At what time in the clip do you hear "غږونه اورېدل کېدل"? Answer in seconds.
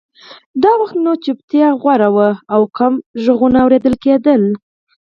3.23-4.41